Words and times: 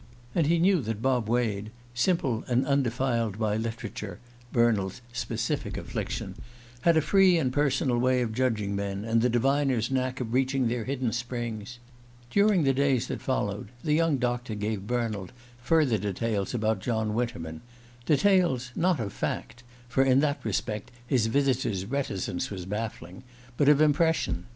And 0.33 0.47
he 0.47 0.57
knew 0.57 0.81
that 0.81 1.03
Bob 1.03 1.29
Wade, 1.29 1.69
simple 1.93 2.43
and 2.47 2.65
undefiled 2.65 3.37
by 3.37 3.55
literature 3.55 4.17
Bernald's 4.51 4.99
specific 5.13 5.77
affliction 5.77 6.37
had 6.81 6.97
a 6.97 7.01
free 7.01 7.37
and 7.37 7.53
personal 7.53 7.99
way 7.99 8.23
of 8.23 8.33
judging 8.33 8.75
men, 8.75 9.05
and 9.05 9.21
the 9.21 9.29
diviner's 9.29 9.91
knack 9.91 10.19
of 10.19 10.33
reaching 10.33 10.67
their 10.67 10.85
hidden 10.85 11.13
springs. 11.13 11.77
During 12.31 12.63
the 12.63 12.73
days 12.73 13.09
that 13.09 13.21
followed, 13.21 13.69
the 13.83 13.93
young 13.93 14.17
doctor 14.17 14.55
gave 14.55 14.87
Bernald 14.87 15.33
farther 15.61 15.99
details 15.99 16.55
about 16.55 16.79
John 16.81 17.13
Winterman: 17.13 17.61
details 18.07 18.71
not 18.75 18.99
of 18.99 19.13
fact 19.13 19.61
for 19.87 20.01
in 20.03 20.19
that 20.21 20.43
respect 20.43 20.89
his 21.05 21.27
visitor's 21.27 21.85
reticence 21.85 22.49
was 22.49 22.65
baffling 22.65 23.21
but 23.55 23.69
of 23.69 23.79
impression. 23.79 24.47